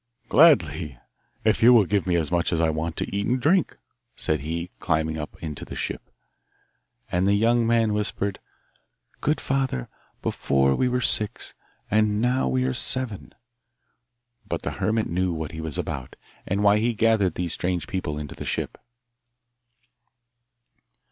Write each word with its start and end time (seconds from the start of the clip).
'Gladly, 0.29 0.97
if 1.43 1.61
you 1.61 1.73
will 1.73 1.85
give 1.85 2.07
me 2.07 2.15
as 2.15 2.31
much 2.31 2.51
as 2.51 2.59
I 2.59 2.71
want 2.71 2.97
to 2.97 3.15
eat 3.15 3.27
and 3.27 3.39
drink,' 3.39 3.77
said 4.15 4.39
he, 4.39 4.71
climbing 4.79 5.19
up 5.19 5.37
into 5.43 5.63
the 5.63 5.75
ship. 5.75 6.09
And 7.11 7.27
the 7.27 7.35
young 7.35 7.67
man 7.67 7.93
whispered, 7.93 8.39
'Good 9.19 9.39
father, 9.39 9.89
before 10.23 10.73
we 10.75 10.87
were 10.89 11.01
six, 11.01 11.53
and 11.91 12.19
now 12.19 12.47
we 12.47 12.63
are 12.63 12.73
seven.' 12.73 13.35
But 14.47 14.63
the 14.63 14.71
hermit 14.81 15.05
knew 15.07 15.33
what 15.33 15.51
he 15.51 15.61
was 15.61 15.77
about, 15.77 16.15
and 16.47 16.63
why 16.63 16.79
he 16.79 16.93
gathered 16.95 17.35
these 17.35 17.53
strange 17.53 17.85
people 17.85 18.17
into 18.17 18.33
the 18.33 18.43
ship. 18.43 18.79